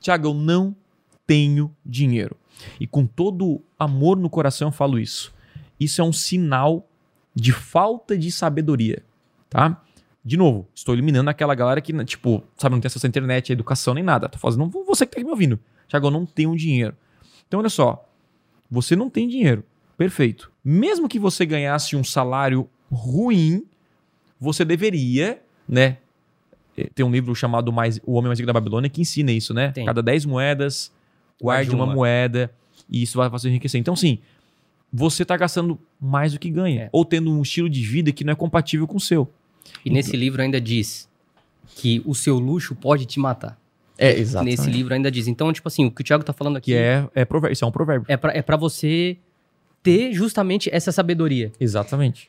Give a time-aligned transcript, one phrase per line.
[0.00, 0.74] Tiago, eu não
[1.26, 2.36] tenho dinheiro.
[2.78, 5.32] E com todo amor no coração eu falo isso.
[5.78, 6.86] Isso é um sinal
[7.34, 9.02] de falta de sabedoria,
[9.48, 9.82] tá?
[10.22, 13.54] De novo, estou eliminando aquela galera que, tipo, sabe, não tem acesso à internet, à
[13.54, 14.28] educação nem nada.
[14.28, 15.58] Tô fazendo você que tá me ouvindo.
[15.88, 16.94] Tiago, eu não tenho dinheiro.
[17.48, 18.06] Então, olha só.
[18.70, 19.64] Você não tem dinheiro.
[19.96, 20.52] Perfeito.
[20.62, 23.64] Mesmo que você ganhasse um salário ruim,
[24.38, 25.98] você deveria, né?
[26.82, 29.52] Eh, Tem um livro chamado mais, O Homem Mais Rico da Babilônia que ensina isso,
[29.54, 29.70] né?
[29.72, 29.84] Tem.
[29.86, 30.92] Cada 10 moedas,
[31.40, 31.94] guarde uma uma.
[31.94, 32.50] moeda
[32.88, 33.80] e isso vai fazer enriquecer.
[33.80, 34.18] Então, sim,
[34.92, 36.82] você está gastando mais do que ganha.
[36.82, 36.88] É.
[36.92, 39.30] Ou tendo um estilo de vida que não é compatível com o seu.
[39.84, 41.08] E nesse livro ainda diz
[41.76, 43.58] que o seu luxo pode te matar.
[43.96, 44.44] É, exato.
[44.44, 45.28] Nesse livro ainda diz.
[45.28, 47.52] Então, tipo assim, o que o Thiago tá falando aqui Que é, é provérbio.
[47.52, 48.06] Isso é um provérbio.
[48.08, 49.16] é pra, é pra você
[49.82, 51.52] ter justamente essa sabedoria.
[51.60, 52.28] Exatamente.